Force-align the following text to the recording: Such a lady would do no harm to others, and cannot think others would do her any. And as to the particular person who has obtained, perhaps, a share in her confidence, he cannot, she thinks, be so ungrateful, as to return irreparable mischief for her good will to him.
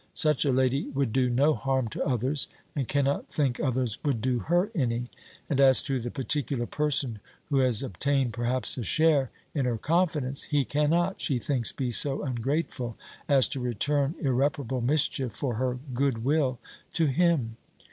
Such 0.15 0.45
a 0.45 0.51
lady 0.51 0.89
would 0.95 1.13
do 1.13 1.29
no 1.29 1.53
harm 1.53 1.87
to 1.89 2.03
others, 2.03 2.47
and 2.75 2.87
cannot 2.87 3.27
think 3.27 3.59
others 3.59 3.99
would 4.03 4.19
do 4.19 4.39
her 4.39 4.71
any. 4.73 5.11
And 5.47 5.59
as 5.59 5.83
to 5.83 5.99
the 5.99 6.09
particular 6.09 6.65
person 6.65 7.19
who 7.49 7.59
has 7.59 7.83
obtained, 7.83 8.33
perhaps, 8.33 8.79
a 8.79 8.83
share 8.83 9.29
in 9.53 9.65
her 9.65 9.77
confidence, 9.77 10.41
he 10.41 10.65
cannot, 10.65 11.21
she 11.21 11.37
thinks, 11.37 11.71
be 11.71 11.91
so 11.91 12.23
ungrateful, 12.23 12.97
as 13.29 13.47
to 13.49 13.59
return 13.59 14.15
irreparable 14.19 14.81
mischief 14.81 15.33
for 15.33 15.53
her 15.57 15.77
good 15.93 16.23
will 16.23 16.57
to 16.93 17.05
him. 17.05 17.57